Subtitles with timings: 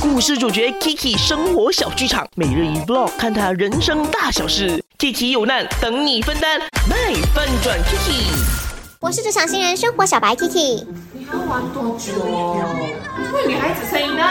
[0.00, 4.82] 故事主角 Kiki 生活小剧场，每日一 vlog，看他人生大小事。
[4.98, 8.32] Kiki 有难等你分担，卖翻转 Kiki。
[8.98, 10.86] 我是职场新人生活小白 Kiki。
[11.12, 12.12] 你还要玩多久？
[13.26, 14.24] 这个女孩子声音呢？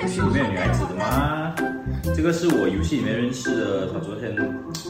[0.00, 1.54] 游戏里面有女孩子的吗？
[2.16, 4.34] 这个是我游戏里面认识的，他昨天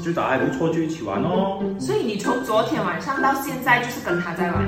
[0.04, 1.58] 就打还不错，就一起玩哦。
[1.80, 4.64] 所以你从昨天晚上到现在就是跟他在玩？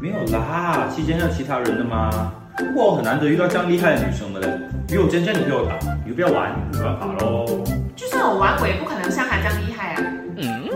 [0.00, 2.32] 没有啦，期间还有其他人的吗？
[2.58, 4.48] 不过我很难得遇到这样厉害的女生的嘞，
[4.86, 7.46] 比我尖尖你陪我打，你就不要玩，没办法喽。
[7.96, 10.02] 就算我玩，我也不可能像她这样厉害啊。
[10.36, 10.68] 嗯，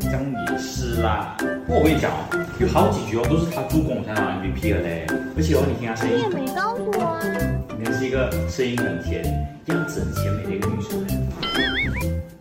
[0.00, 1.36] 这样也是啦。
[1.66, 5.06] 不过我跟你讲哦，有好几局哦都是她助攻我才拿 MVP 的嘞。
[5.36, 7.20] 而且哦，你听她声音，你也没告诉我啊。
[7.78, 9.24] 应该是一个声音很甜、
[9.66, 11.14] 样子很甜美的一个女生嘞。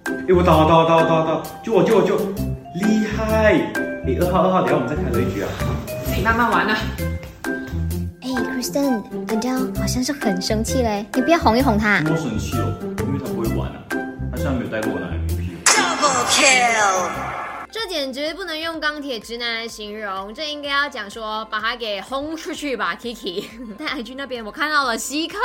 [0.06, 2.18] 哎，我打打打打打，救我救我救！
[2.76, 3.54] 厉害！
[4.06, 5.50] 哎，二号二号，等下我们再开多一局啊。
[6.06, 6.78] 自己慢慢玩啊。
[8.28, 12.04] 哎，Kristen，Adele 好像是很生气嘞，你不要哄一哄他。
[12.10, 13.82] 我生气哦，因为他不会玩啊，
[14.32, 15.56] 他现在没有带过我拿 MVP。
[17.72, 23.46] 这简直不能用钢铁直男来形容，这应该要讲说把他给轰出去吧，Kiki。
[23.80, 25.38] 在 IG 那边我看到了稀客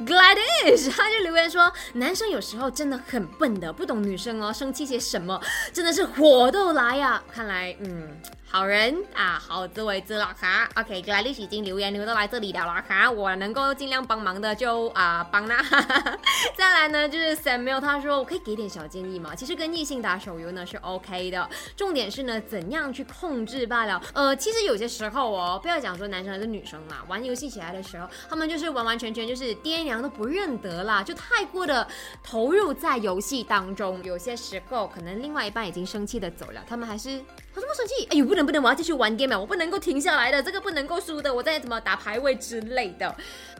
[0.00, 5.38] Gladys，他就留言说，男生有时候真的很笨的，不懂女生哦生气些什么，
[5.74, 8.08] 真的是火都来呀、看来，嗯。
[8.54, 10.68] 好人啊，好自为之了哈。
[10.76, 15.60] OK，格莱利已经留言留到来这里了啦哈，我能够尽量帮忙的就啊帮啦。
[16.56, 19.34] 再来呢，就是 Samuel 他说我可以给点小建议吗？
[19.34, 24.00] 其实跟异性打手游呢是 OK 的，重点是呢怎样去控制罢了。
[24.12, 31.84] 呃，其实有些时候哦，不要讲说男生还是女生嘛，玩游戏起来的时候，他们就是完完全全就是爹娘都不认得啦，就太过的
[32.22, 34.00] 投入在游戏当中。
[34.04, 37.18] 有些时候可能另外一半已经生气的走了，他们还是
[37.52, 43.14] 他这么生气，哎呦不能不能，我要继续玩 game 啊，我不能够停下来的，这个不能够输的，我再怎么打排位之类的。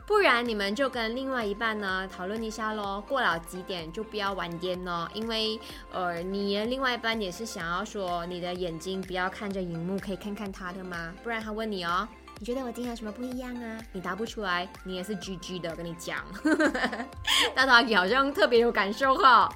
[0.05, 5.59] 不然你们就跟另外一半呢讨论一下咯，过了几点就不要玩 game 咯，因为
[5.91, 11.11] 呃你的另外一半也是想要说你的眼睛不要看着荧幕，可以看看他的吗？
[11.23, 12.07] 不然他问你哦。
[12.37, 13.79] 你觉得我今天有什么不一样啊？
[13.93, 16.17] 你答不出来，你也是 GG 的，跟你讲。
[17.55, 19.49] 大头阿好像特别有感受哈。